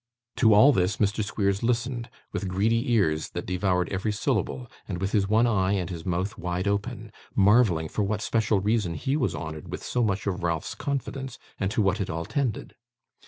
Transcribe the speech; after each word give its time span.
To 0.37 0.55
all 0.55 0.73
this 0.73 0.97
Mr. 0.97 1.23
Squeers 1.23 1.61
listened, 1.61 2.09
with 2.31 2.47
greedy 2.47 2.91
ears 2.91 3.29
that 3.37 3.45
devoured 3.45 3.87
every 3.89 4.11
syllable, 4.11 4.67
and 4.87 4.99
with 4.99 5.11
his 5.11 5.27
one 5.27 5.45
eye 5.45 5.73
and 5.73 5.91
his 5.91 6.07
mouth 6.07 6.39
wide 6.39 6.67
open: 6.67 7.11
marvelling 7.35 7.87
for 7.87 8.01
what 8.01 8.21
special 8.23 8.59
reason 8.59 8.95
he 8.95 9.15
was 9.15 9.35
honoured 9.35 9.67
with 9.71 9.83
so 9.83 10.03
much 10.03 10.25
of 10.25 10.41
Ralph's 10.41 10.73
confidence, 10.73 11.37
and 11.59 11.69
to 11.69 11.83
what 11.83 12.01
it 12.01 12.09
all 12.09 12.25
tended. 12.25 12.73